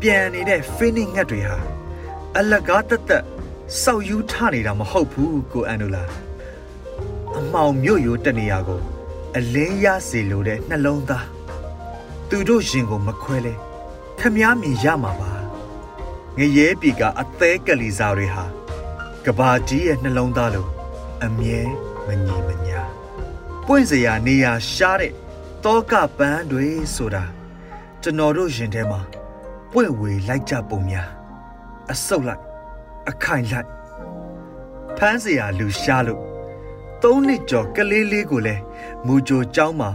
[0.00, 1.58] ပြန်နေတဲ့ feeling ငတ်တွေဟာ
[2.38, 3.24] အလကားတက်တက်
[3.82, 6.04] စောက်ယူထနေတာမဟုတ်ဘူးကိုအန်နိုလာ
[7.36, 8.80] အမောင်မြို့ရိုးတနေရာကို
[9.36, 11.26] အလင်းရစေလိုတဲ့နှလုံးသား
[12.28, 13.54] သူတို့ရင်ကိုမခွဲလဲ
[14.18, 15.32] ခမားမြင်ရမှာပါ
[16.38, 18.44] ငရဲပြီကအသေးကလေးစားတွေဟာ
[19.24, 20.66] ကဘာကြီးရဲ့နှလုံးသားလို
[21.24, 21.60] အမြဲ
[22.06, 22.80] မငြိမညာ
[23.66, 25.12] ပွင့်စရာနေရာရှားတဲ့
[25.64, 27.24] တောကပန်းတွေဆိုတာ
[28.02, 29.00] ကျွန်တော်တို့ရင်ထဲမှာ
[29.72, 31.23] ပွင့်ဝေလိုက်ကြပုံများ
[31.91, 32.43] အဆုတ်လိုက်
[33.09, 33.69] အခိုင်လိုက်
[34.97, 36.21] ဖမ်းစရာလူရှားလို့
[37.03, 38.61] သုံးနှစ်ကျော်ကလေးလေးကိုလည်း
[39.05, 39.89] မူကြိုเจ้าမှာ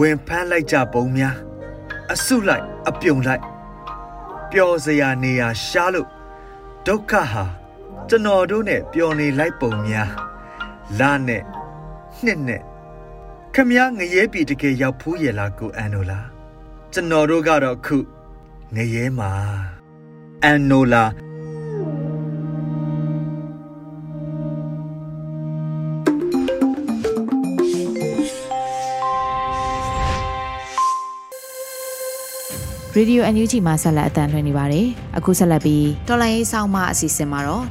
[0.00, 1.36] ဝင်ဖမ်းလိုက်ကြပုံများ
[2.12, 3.42] အဆုလိုက်အပြုံလိုက်
[4.50, 6.08] ပျော်စရာနေရာရှားလို့
[6.86, 7.44] ဒုက္ခဟာ
[8.08, 10.10] ကျွန်တော်တို့နဲ့ပျော်နေလိုက်ပုံများ
[10.98, 11.42] လာနဲ့
[12.24, 12.62] နှစ်နဲ့
[13.54, 16.20] ခမည်းငရဲပြီတကယ်ရောက်ဖူးရလားကိုအန်နိုလာ
[16.92, 17.98] ကျွန်တော်တို့ကတော့ခု
[18.74, 19.30] ငရဲမှာ
[20.42, 21.04] အန်နိုလာ
[32.95, 37.63] ရေဒီယို NUG မှာဆက်လက်အသံလွှင့်နေပါတယ်။အခုဆက်လက်ပြီးတော်လိုင်းရေးဆောင်မအစီအစဉ်မှာတော့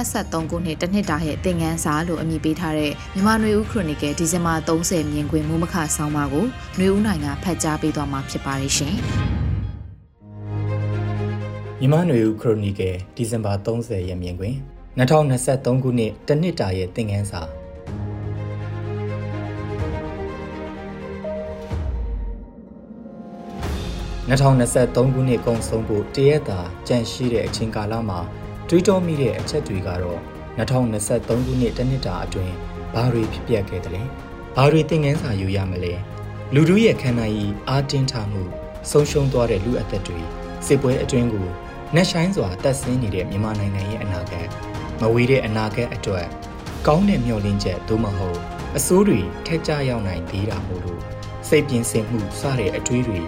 [0.00, 6.46] 2023ခုနှစ်တနှစ်တာရဲ့သင်ခန်းစာလို့အမည်ပေးထားတဲ့မြန်မာနွေဦးခရိုနီကယ်ဒီဇင်ဘာ30မြင်ကွင်းမူမခဆောင်မကို
[6.78, 8.94] နွေဦးနိုင်ကဖတ်ကြားပေးသွားမှာဖြစ်ပါတယ်ရှင်။
[11.80, 14.56] မြန်မာနွေဦးခရိုနီကယ်ဒီဇင်ဘာ30ရက်မြင်ကွင်း
[14.98, 17.42] 2023ခုနှစ်တနှစ်တာရဲ့သင်ခန်းစာ
[24.30, 28.20] 2023ခုနှစ်ကုန်ဆုံးဖို့တရက်တာကြန့်ရှိတဲ့အချိန်ကာလမှာ
[28.68, 30.20] တွေးတောမိတဲ့အချက်တွေကတော့
[30.58, 32.54] 2023ခုနှစ်တနှစ်တာအတွင်း
[32.94, 34.02] ဘာတွေဖြစ်ပျက်ခဲ့တယ်လဲ
[34.56, 35.94] ဘာတွေသင်ခန်းစာယူရမလဲ
[36.54, 38.42] လူတို့ရဲ့ခန္ဓာကြီးအားတင်းထားမှု
[38.90, 40.20] ဆုံးရှုံးသွားတဲ့လူအသက်တွေ
[40.66, 41.46] စစ်ပွဲအတွင်းကို
[41.94, 44.48] နှက်ဆိုင်စွာတက်ဆင်းနေတဲ့မြန်မာနိုင်ငံရဲ့အနာဂတ်
[45.00, 46.26] မဝေးတဲ့အနာဂတ်အတွက်
[46.86, 48.38] ကောင်းတဲ့မျှော်လင့်ချက်သို့မဟုတ်
[48.76, 51.02] အစိုးတွေထက်ကြရောက်နိုင်သေးတာမို့လို့
[51.48, 53.20] စိတ်ပြင်းစင်မှုစတဲ့အတွေးတွေ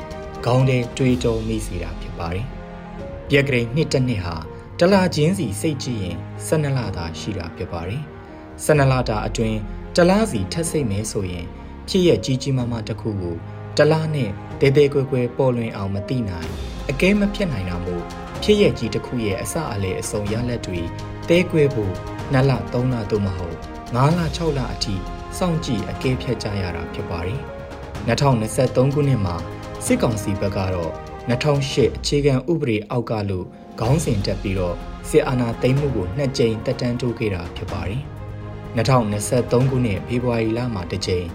[0.50, 2.46] ခေါင်းထဲတွေးတောမိစေတာဖြစ်ပါတယ်။
[3.28, 4.36] ပြက်ကလေးနှစ်တစ်နှစ်ဟာ
[4.78, 6.16] တလချင်းစီစိတ်ကြည့်ရင်
[6.48, 8.02] 12လတာရှိတာဖြစ်ပါတယ်။
[8.64, 9.58] 12လတာအတွင်း
[9.96, 11.46] တလားစီထက်စိတ်မဲဆိုရင်
[11.88, 13.36] ဖြစ်ရဲ့ကြီးကြီးမားမားတစ်ခုကို
[13.76, 14.30] တလားနဲ့
[14.60, 16.50] တဲတဲကွယ်ကွယ်ပေါ်လွင်အောင်မသိနိုင်
[16.90, 18.02] အကဲမဖြစ်နိုင်တာမို့
[18.42, 20.80] ဖြစ်ရဲ့ကြီးတစ်ခုရဲ့အစအလေအစုံရလက်တွေ
[21.28, 21.92] တဲကွယ်ဖို့
[22.32, 23.56] 2လ3လသို့မဟုတ်
[23.94, 24.94] 9လ6လအထိ
[25.38, 27.40] စောင့်ကြည့်အကဲဖြတ်ကြရတာဖြစ်ပါတယ်။
[28.08, 29.36] 2023ခုနှစ်မှာ
[29.84, 30.92] စစ်ကောင်စီဘက်ကတော့
[31.30, 33.46] 2008အခြေခံဥပဒေအောက်ကလို့
[33.80, 34.76] ခေါင်းစဉ်တက်ပြီးတော့
[35.08, 38.02] စစ်အာဏာသိမ်းမှုကိုနှစ်ကြိမ်တက်တန်းတိုးခဲ့တာဖြစ်ပါတယ်။
[38.76, 41.26] 2023ခုနှစ်ဖေဖော်ဝါရီလမှာတစ်ကြိမ်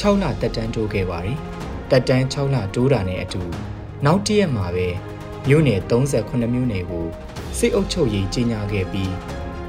[0.00, 1.38] 6လတက်တန်းတိုးခဲ့ပါတယ်။
[1.90, 3.42] တက်တန်း6လတိုးတာနဲ့အတူ
[4.04, 4.88] နောက်တရက်မှာပဲ
[5.48, 7.06] မြို့နယ်38မြို့နယ်ကို
[7.58, 9.12] စစ်အုပ်ချုပ်ရေးကြီးညာခဲ့ပြီး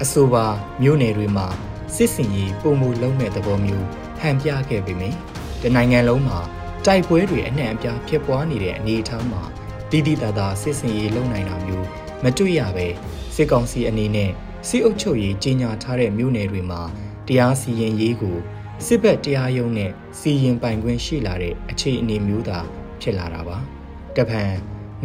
[0.02, 0.46] အဆိုပါ
[0.82, 1.48] မြို့နယ်တွေမှာ
[1.96, 3.86] စစ်စင်ရေးပုံမှုလုံးမဲ့သဘောမျိုး
[4.20, 5.16] ဟန်ပြခဲ့ပေမယ့်
[5.62, 6.40] ဒီနိုင်ငံလုံးမှာ
[6.86, 9.44] တိုက်ပွဲတွေအနှံ့အပြားဖြစ်ပွားနေတဲ့အနေအထားမှာ
[9.92, 11.88] တိတိတသာစစ်စင်ရေးလုပ်နိုင်တာမျိုး
[12.24, 12.88] မတွေ့ရပဲ
[13.36, 14.32] စစ်ကောင်စီအနေနဲ့
[14.68, 16.82] စစ်အုပ်ချုပ်ရေးကြီးညာထားတဲ့မြို့နယ်တွေမှာ
[17.28, 18.38] တရားစီရင်ရေးကို
[18.86, 22.60] စစ်ဘက်တရားရုံးနဲ့စီရင်ပိုင်ခွင့်ရှိလာတဲ့အခြေအနေမျိုးသာ
[23.02, 23.58] ဖြစ်လာတာပါ။
[24.18, 24.42] တပံ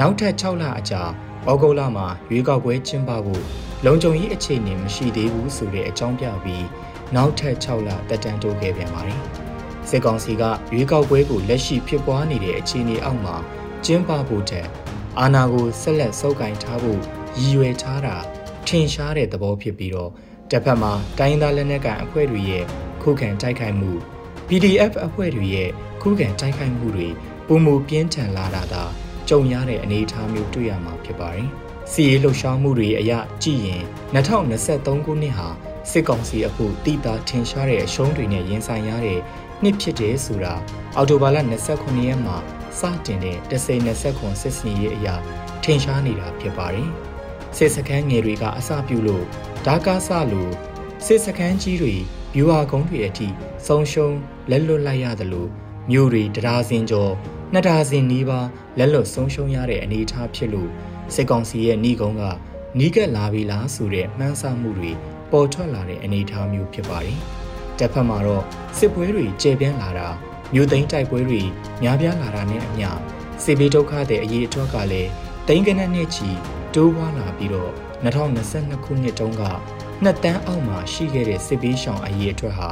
[0.01, 1.03] နောက်ထပ်6လအကြာ
[1.49, 3.43] ဩဂုတ်လမှာရွေးကောက်ပွဲကျင်းပဖို့
[3.85, 6.67] လုံခြုံရေးအခြေအနေမရှိသေးဘူးဆိုတဲ့အကြောင်းပြပြီး
[7.15, 9.23] နောက်ထပ်6လတက်တန်းတိုးခဲ့ပြန်ပါတယ်။
[9.91, 13.37] စစ်ကောင်စီကရွေးကောက်ပွဲကိုလက်ရှိဖြစ်ပွားနေတဲ့အခြေအနေအောက်မှာ
[13.85, 14.67] ကျင်းပဖို့တဲ့
[15.19, 17.01] အာဏာကိုဆက်လက်စုပ်ကိုင်ထားဖို့
[17.39, 18.17] ရည်ရွယ်ထားတာ
[18.67, 20.11] ထင်ရှားတဲ့သဘောဖြစ်ပြီးတော့
[20.51, 22.65] တစ်ဖက်မှာတိုင်းသားလက်နက်ကိုင်အဖွဲ့တွေရဲ့
[23.03, 23.93] ခုခံတိုက်ခိုက်မှု
[24.49, 25.71] PDF အဖွဲ့တွေရဲ့
[26.03, 27.09] ခုခံတိုက်ခိုက်မှုတွေ
[27.47, 28.83] ပုံမူပြင်းထန်လာတာသာ
[29.29, 31.49] ကြုံရတဲ့အနေအထားမျိုးတွေ့ရမှာဖြစ်ပါတယ်။
[31.93, 33.83] စီရေးလှုပ်ရှားမှုတွေအရကြည့်ရင်
[34.15, 35.49] 2023ခုနှစ်ဟာ
[35.91, 39.21] စစ်ကောင်စီအဖို့တိတာထင်ရှားတဲ့အရှုံးတွေနဲ့ရင်ဆိုင်ရတဲ့
[39.63, 40.55] နှစ်ဖြစ်တယ်ဆိုတာ
[40.97, 41.39] အော်တိုဘာလ
[41.73, 42.37] 29ရက်မှာ
[42.79, 45.15] စတင်တဲ့တစိ29စစ်စင်ရေးအရာ
[45.63, 46.91] ထင်ရှားနေတာဖြစ်ပါတယ်။
[47.57, 49.25] စစ်စခန်းငယ်တွေကအစပြုလို့
[49.67, 50.53] ဒါကားစလို့
[51.07, 51.95] စစ်စခန်းကြီးတွေ
[52.35, 53.29] ဘီဝါကုန်းတွေအထိ
[53.67, 54.17] ဆုံးရှုံး
[54.51, 55.47] လက်လွတ်လိုက်ရသလို
[55.91, 57.13] မြို့တွေတရားစင်ကျော်
[57.53, 58.47] နှစ်ဒါစင်နီးပါး
[58.79, 60.71] လက်လွတ်ဆုံးရှုံးရတဲ့အနေအထားဖြစ်လို့
[61.15, 62.23] စစ်ကောင်စီရဲ့နှီးကုန်းက
[62.79, 64.91] နီးကပ်လာပြီလားဆိုတဲ့မှန်းဆမှုတွေ
[65.33, 67.21] ပေါ်ထွက်လာတဲ့အနေအထားမျိုးဖြစ်ပါတယ်။
[67.81, 68.45] တစ်ဖက်မှာတော့
[68.79, 70.09] စစ်ပွဲတွေကျေပြန့်လာတာ
[70.55, 71.43] မြို့သိမ်းတိုက်ပွဲတွေ
[71.83, 72.89] များပြားလာတာနဲ့အမျှ
[73.45, 75.11] စစ်ဘေးဒုက္ခတဲ့အရေးအတွက်ကလည်း
[75.49, 76.29] တိန်ကနက်နဲ့ချီ
[76.75, 77.73] တိုးပွားလာပြီးတော့
[78.05, 79.43] 2022ခုနှစ်တုန်းက
[80.03, 82.71] နှစ်တန်းအောက်မှာရှိခဲ့တဲ့စစ်ပေးရှောင်အရေးအတွက်ဟာ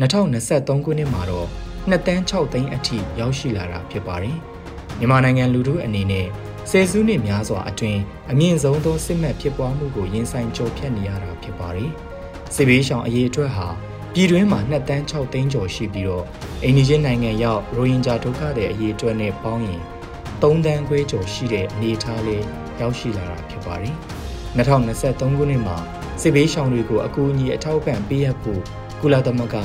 [0.00, 1.46] 2023ခုနှစ်မှာတော့
[1.90, 4.36] 2တန်း6သိန်းအထိရောက်ရှိလာတာဖြစ်ပါတယ်။
[4.98, 6.26] မြန်မာနိုင်ငံလူထုအနေနဲ့
[6.70, 11.90] ဆယ်စုနှစ်များစွာအတွင်းအမြင့်ဆုံးသောစစ်မှတ်ဖြစ်ပွားမှုကိုရင်ဆိုင်ကြုံဖြတ်နေရတာဖြစ်ပါတယ်။
[12.54, 13.68] စစ်ဘေးရှောင်အရေးအတွက်ဟာ
[14.14, 16.24] ပြည်တွင်းမှာ2တန်း6သိန်းကျော်ရှိပြီးတော့
[16.64, 19.82] အိန္ဒိယနိုင်ငံရောက်ရိုဟင်ဂျာဒုက္ခတွေအရေးအတွက်နဲ့ပေါင်းရင်
[20.42, 22.44] 3တန်းခွဲကျော်ရှိတဲ့အနေအထားလေး
[22.80, 23.94] ရောက်ရှိလာတာဖြစ်ပါတယ်။
[24.56, 25.76] 2023ခုနှစ်မှာ
[26.20, 28.60] စစ်ဘေးရှောင်တွေကိုအကူအညီအထောက်ပံ့ပေးရဖို့
[29.00, 29.56] ကုလသမဂ္ဂ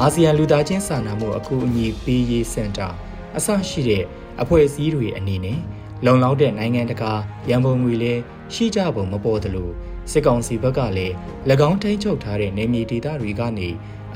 [0.00, 2.88] အာဆီယံလူသားချင်းစာနာမှုအကူအညီပေးရေးစင်တာ
[3.36, 4.04] အစရှိတဲ့
[4.42, 5.58] အဖွဲ့အစည်းတွေအနေနဲ့
[6.04, 7.12] လုံလောက်တဲ့နိုင်ငံတကာ
[7.48, 8.20] ရန်ပုံငွေလည်း
[8.54, 9.70] ရှိကြပုံမပေါ်သလို
[10.12, 11.14] စစ်ကောင်စီဘက်ကလည်း၎
[11.68, 13.68] င်းထိန်းချုပ်ထားတဲ့နေမြေဒေသတွေကနေ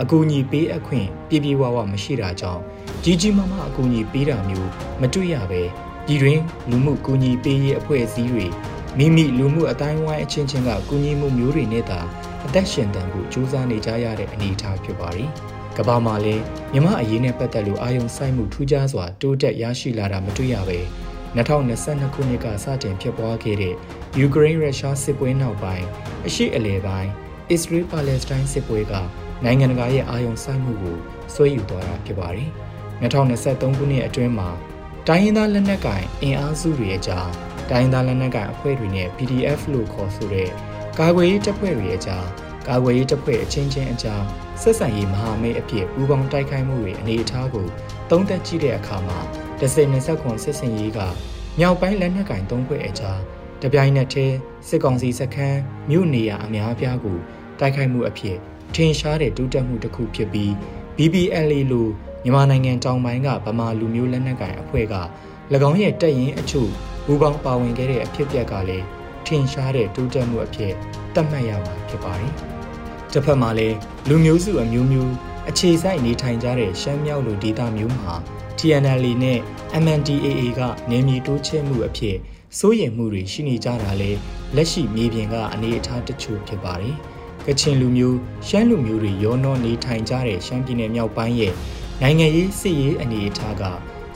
[0.02, 2.62] အကူအညီပေးအခွင့်ပြပြဝဝမရှိတာကြောင့်
[3.04, 4.70] ကြီးကြီးမားမားအကူအညီပေးတာမျိုး
[5.00, 5.62] မတွေ့ရပဲ
[6.06, 8.46] ပြည်တွင်းလူမှုကူညီပေးရေးအဖွဲ့အစည်းတွေ
[8.98, 12.00] မိမိလူမှုအတိုင်းဝိုင်းအချင်းချင်းကကူညီမှုမျိုးတွေနဲ့သာ
[12.46, 15.28] အသက်ရှင်တန်ဖို့ကြိုးစားနေကြရတဲ့အနေအထားဖြစ်ပါတယ်။
[15.78, 16.42] ကမ္ဘာမှာလည်း
[16.72, 20.78] မြမအရေးနဲ့ပတ်သက်လို့အာယုံစိုက်မှုထူးခြားစွာတိုးတက်ရရှိလာတာမတွေ့ရပဲ
[21.36, 23.74] 2022ခုနှစ်ကစတင်ဖြစ်ပွားခဲ့တဲ့
[24.18, 25.86] ယူကရိန်းရုရှားစစ်ပွဲနောက်ပိုင်း
[26.26, 27.10] အရှိအလဲပိုင်း
[27.50, 28.94] အစ္စရေးပါလက်စတိုင်းစစ်ပွဲက
[29.44, 30.96] နိုင်ငံတကာရဲ့အာယုံစိုက်မှုကို
[31.34, 32.50] ဆွဲယူသွားတာဖြစ်ပါတယ်။
[33.02, 34.48] 2023ခုနှစ်အတွင်းမှာ
[35.08, 37.28] တိုင်းရင်းသားလက်နက်ကိုင်အင်အားစုတွေအကြား
[37.70, 40.48] တိုင်းရင်းသားလက်နက်ကိုင်အဖွဲ့တွေနဲ့ PDF လို့ခေါ်ဆိုတဲ့
[40.98, 42.24] ကာကွယ်ရေးတပ်ဖွဲ့တွေအကြား
[42.68, 44.22] ကာကွယ်ရေးတပ်ဖွဲ့အချင်းချင်းအကြား
[44.62, 47.66] ဆက်ဆံရေးမဟာမိတ်အဖြစ်ပူးပေါင်းတိုက်ခိုက်မှုတွေအနေအထားကို
[48.10, 49.18] သုံးသပ်ကြည့်တဲ့အခါမှာ
[49.60, 50.98] ဒဇင်20ခွန်စစ်စင်ရေးက
[51.58, 53.20] မြောက်ပိုင်းလက်နက်ကင်သုံးဖွဲ့အကြား
[53.62, 54.36] တပြိုင်နက်တည်း
[54.68, 57.18] စစ်ကောင်စီစခန်းမြို့နေရာအများအပြားကို
[57.58, 58.36] တိုက်ခိုက်မှုအဖြစ်
[58.74, 60.50] ထင်ရှားတဲ့တိုးတက်မှုတစ်ခုဖြစ်ပြီး
[60.96, 61.88] BBLA လို
[62.24, 64.96] မြန်မာနိုင်ငံတောင်ပိုင်းကဗမာလူမျိုးလက်နက်ကင်အဖွဲ့က၎
[65.68, 66.70] င်းရဲ့တပ်ရင်းအချို့
[67.06, 68.84] ဘူပေါင်းပါဝင်ခဲ့တဲ့အဖြစ်အပျက်ကလည်း
[69.26, 70.72] ထင်ရှားတဲ့တိုးတက်မှုအဖြစ်
[71.14, 72.32] သတ်မှတ်ရမှာဖြစ်ပါတယ်။
[73.12, 73.76] တစ်ဖက်မှာလည်း
[74.08, 75.12] လူမျိုးစုအမျိုးမျိုး
[75.48, 78.14] အခြေစိုက်နေထိုင်ကြတဲ့ရှမ်းမြောက်လူဒေသမျိုးမှာ
[78.58, 79.38] TNL နဲ့
[79.84, 82.16] MNDAA ကနေမြေတိုးချဲ့မှုအဖြစ်
[82.58, 84.10] စိုးရိမ်မှုတွေရှိနေကြတာလေ
[84.56, 86.96] လက်ရှိမြေပြင်ကအနေအထားတချို့ဖြစ်ပါတယ်။
[87.46, 91.54] ကချင်လူမျိုးရှမ်းလူမျိုးတွေရောနှောနေထိုင်ကြတဲ့ရှမ်းပြည်နယ်မြောက်ပိုင်းရဲ့
[92.02, 93.62] နိုင်ငံရေးစစ်ရေးအနေအထားက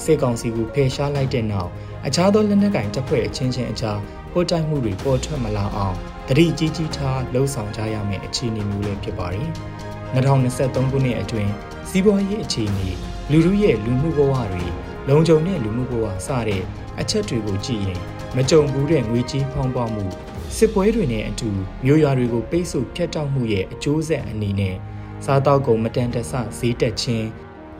[0.05, 1.71] စစ်ကောင်စီကိုဖယ်ရှားလိုက်တဲ့နောက်
[2.07, 3.99] အခြားသောလက်နက်ကင်တပ်ဖွဲ့အချင်းချင်းအကြား
[4.33, 5.97] ပို့တိုက်မှုတွေပေါ်ထွက်မလာအောင်
[6.29, 9.49] တတိကြီးကြီးထားလှုံ့ဆော်ကြရမယ့်အခြေအနေမျိုးလည်းဖြစ်ပါတယ်။
[10.15, 11.53] 2023ခုနှစ်အတွင်း
[11.89, 12.89] စီးပွားရေးအခြေအနေ
[13.31, 14.65] လူမှုရဲ့လူမှုဘဝတွေ
[15.09, 16.63] လုံခြုံတဲ့လူမှုဘဝစတဲ့
[17.01, 18.01] အချက်တွေကိုကြည့်ရင်
[18.37, 20.05] မကြုံဘူးတဲ့ငွေကြေးဖောင်းပွားမှု
[20.57, 21.49] စစ်ပွဲတွေနဲ့အတူ
[21.85, 24.75] မြို့ရွာတွေကိုပိတ်ဆို့ဖျက်တောက်မှုရဲ့အကျိုးဆက်အနေနဲ့
[25.25, 27.29] စားတောက်ကုန်မတန်တဆဈေးတက်ခြင်း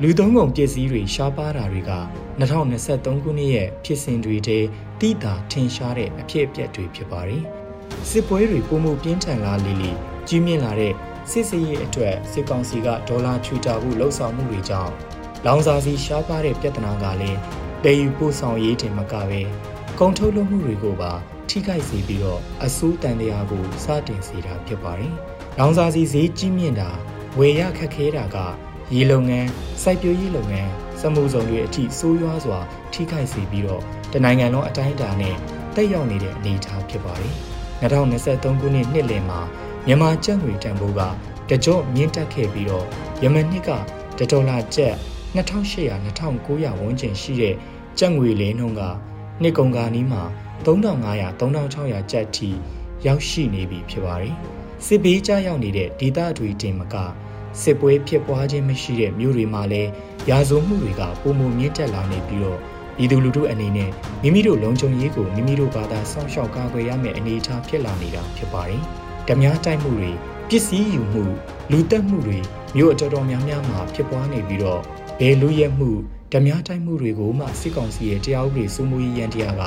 [0.03, 1.93] လူသုံးကုန်ပစ္စည်းတွေရှားပါးတာတွေက
[2.41, 4.67] 2023ခုနှစ်ရဲ့ဖြစ်စဉ်တွေတည်း
[5.01, 7.43] တိတာထင်ရှားတဲ့အဖြစ်အပျက်တွေဖြစ်ပါတယ်။
[8.09, 9.91] စစ်ပွဲတွေပုံမှုပြင်းထန်လာလေလေ
[10.29, 10.93] ကြီးမြင့်လာတဲ့
[11.31, 14.93] စစ်စရေးအတွက်စစ်ကောင်စီကဒေါ်လာချွေတာမှုလှုပ်ဆောင်မှုတွေကြောင့်
[15.47, 17.39] လောင်စာစီရှားပါးတဲ့ပြဿနာကလည်း
[17.85, 19.41] တည်ယူပို့ဆောင်ရေးတင်မကပဲ
[19.99, 21.13] ကုန်ထုတ်လုပ်မှုတွေကိုပါ
[21.49, 25.15] ထိခိုက်စေပြီးတော့အဆိုးတန်တရားကိုစတင်စေတာဖြစ်ပါတယ်။
[25.59, 26.91] လောင်စာစီဈေးကြီးမြင့်တာ
[27.39, 28.37] ဝယ်ရခက်ခဲတာက
[28.95, 29.49] ရေလုပ်ငန်း
[29.83, 32.59] စိုက်ပျိုးရေးလုပ်ငန်းစမှုစုံတွေအထိဆိုးရွားစွာ
[32.93, 35.37] ထိခိုက်စေပြီးတော့တနိုင်ငံလုံးအတိုင်းအတာနဲ့
[35.77, 37.35] တက်ရောက်နေတဲ့အနေအထားဖြစ်ပါတယ်။
[37.83, 39.41] 2023ခုနှစ်နှစ်လယ်မှာ
[39.91, 41.01] မြန်မာကျပ်ငွေတန်ဖိုးက
[41.49, 42.87] တကြော့မြင့်တက်ခဲ့ပြီးတော့
[43.23, 43.71] ယမန်နှစ်က
[44.31, 44.95] ဒေါ်လာကျပ်
[45.37, 47.55] 2800-2900ဝန်းကျင်ရှိတဲ့
[47.99, 48.83] ကျပ်ငွေလဲနှုန်းက
[49.43, 50.23] နှစ်ကုန်ကာနီးမှာ
[50.67, 52.51] 3500-3600ကျပ်ထိ
[53.07, 54.35] ရောက်ရှိနေပြီဖြစ်ပါတယ်။
[54.87, 56.95] စစ်ဘေးကြရောက်နေတဲ့ဒေသတွေတင်မက
[57.63, 59.91] စစ်ပွဲဖြစ်ပွားခြင်းမရှိတဲ့မြို့တွေမှာလည်း
[60.31, 62.59] ရာဇဝမှုတွေကပုံမမြင့်တက်လာနေပြီးတော့
[62.97, 63.91] ပြည်သူလူထုအနေနဲ့
[64.23, 68.85] မိမိတို့လုံခြုံရေးကိုမိမိတို့ဘာသာစောင့်ရှောက်ကာကွယ်ရမယ့်အနေအထားဖြစ်လာနေတာဖြစ်ပါတယ်။
[69.29, 70.11] ဓမြတိုက်မှုတွေ
[70.49, 71.25] ပစ္စည်းယူမှု
[71.71, 72.39] လူတက်မှုတွေ
[72.77, 74.81] မြို့အတော်တော်များများမှာဖြစ်ပွားနေပြီးတော့
[75.21, 75.91] ဘယ်လူရဲမှု
[76.33, 79.63] ဓမြတိုက်မှုတွေကိုမှစစ်ကောင်စီရဲ့တရားဥပဒေစိုးမိုးရေးရန်တရားက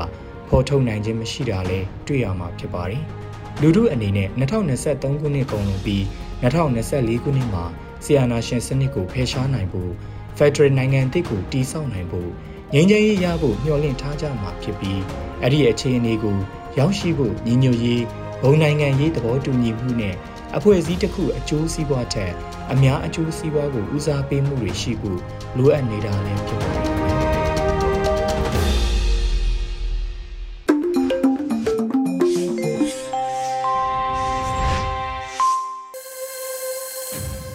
[0.48, 3.04] ဖော်ထုတ်နိုင်ခြင်းမရှိတာလဲတွေ့ရမှာဖြစ်ပါတယ်။
[3.62, 6.04] လူထုအနေနဲ့2023ခုနှစ်ကုန်လို့ပြီး
[6.44, 7.64] 2024ခုနှစ်မှာ
[8.04, 9.92] ဆီယနာရှင်စနစ်ကိုဖယ်ရှားနိုင်ဖို့
[10.38, 12.30] ဖက်ဒရယ်နိုင်ငံတစ်ကိုတည်ဆောက်နိုင်ဖို့
[12.74, 15.02] ငြိမ်းချမ်းရေးရဖို့မျှော်လင့်ထားကြမှာဖြစ်ပြီး
[15.42, 16.38] အဲ့ဒီအခြေအနေကို
[16.80, 18.04] ရောက်ရှိဖို့ညီညွတ်ရေး
[18.44, 20.16] ဘုံနိုင်ငံရေးသဘောတူညီမှုနဲ့
[20.58, 22.34] အဖွဲ့အစည်းတစ်ခုအကျိုးစီးပွားထက်
[22.72, 25.20] အများအကျိုးစီးပွားကိုဦးစားပေးမှုတွေရှိဖို့
[25.58, 27.11] လိုအပ်နေတာလည်းဖြစ်ပါတယ်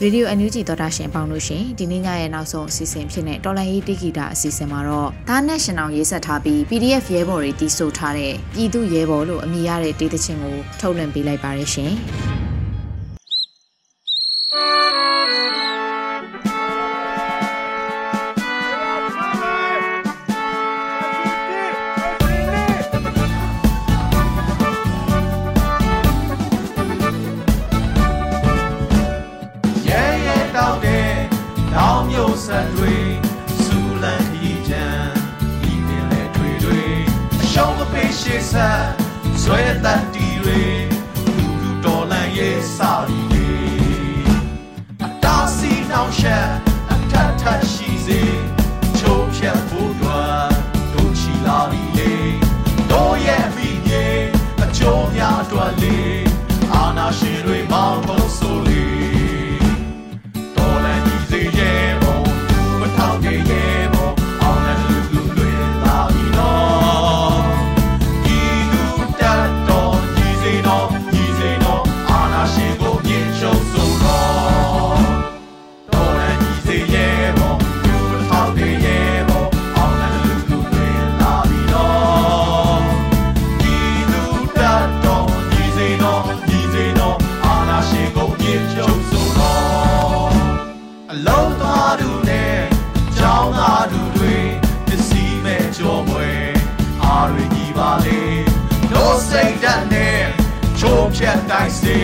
[0.03, 11.93] ရေဒီယိုအန်ယူဂျီသောတာရှင်ပေါင်းလို့ရှင်ဒီနေ့ညရဲ့နောက်ဆုံးအစီအစဉ်ဖြစ်တဲ့တော်လန်ရေးတိဂီတာအစီအစဉ်မှာတော့ဒါနဲ့ရှင်အောင်ရေးဆက်ထားပြီး PDF ရဲဘော်တွေတီးဆိုထားတဲ့ပြည်သူရဲဘော်လို့အမည်ရတဲ့တေးသချင်းကိုထုတ်လွှင့်ပေးလိုက်ပါရရှင်။
[38.21, 38.83] ရှေ့ဆက်
[39.43, 40.96] ဆွဲတတ်တီတွေ
[91.97, 92.59] သားသူနဲ့
[93.17, 94.37] ကျောင်းသားသူတွေ
[94.87, 96.31] ပစ္စည်းမဲ့ကြောမွေ
[97.03, 98.21] အားရကြီးပါလေ
[98.93, 100.23] တို့စိတ်ဓာတ်နဲ့
[100.79, 101.99] ချိုးဖြတ်တိုင်းစေ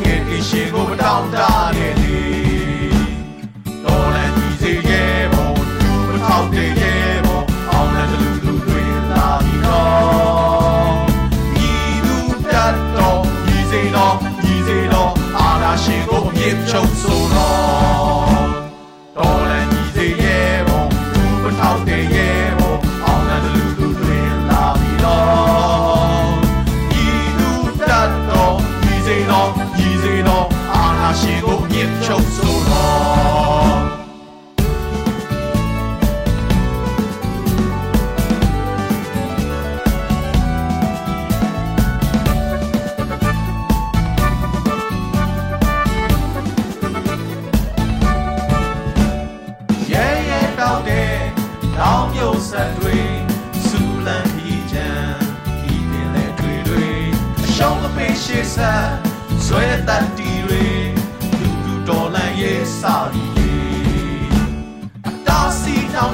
[0.00, 1.38] ကဲဒီရှိကိုမတောင်းတ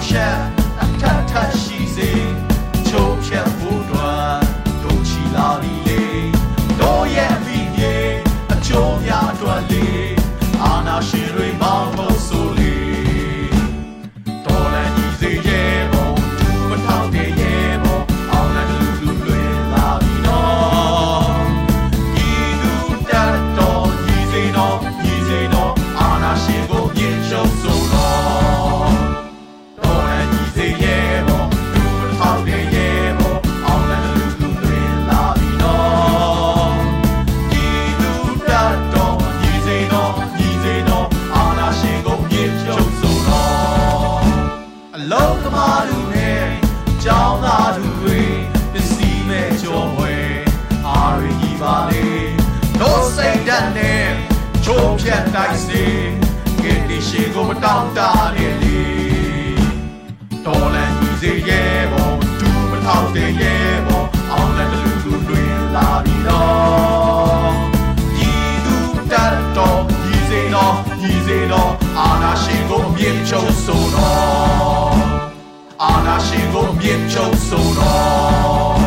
[0.07, 0.48] စီ
[55.09, 55.85] ချိုးဖြတ်တိုင်းစေ
[56.63, 58.01] ကဲဒီရှိကိုမတောင်းတ
[58.35, 58.81] နေလေ
[60.45, 65.43] တော်လည်းညီစေရဲ့ဘုံသူမထောက်တဲ့ရဲ့ဘုံအောင်လည်းလူလူတွေ
[65.75, 67.53] လာပြီးတော့
[68.17, 68.31] ညီ
[68.65, 68.75] သူ
[69.11, 74.99] တတ်တော်ညီစေတော့ညီစေတော့အာနာရှင်ကိုအမြင့်ချုပ်ဆိုတော့
[75.83, 78.79] အာနာရှင်ကိုအမြင့်ချုပ်ဆိုတော့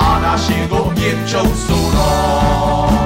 [0.00, 3.05] အာနာရှင်ကိုအမြင့်ချုပ်ဆိုတော့